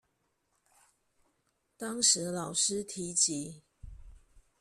[1.77, 3.61] 當時老師提及